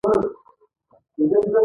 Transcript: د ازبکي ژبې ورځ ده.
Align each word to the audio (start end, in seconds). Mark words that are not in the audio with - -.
د 0.03 0.03
ازبکي 0.07 1.23
ژبې 1.29 1.37
ورځ 1.39 1.45
ده. 1.53 1.59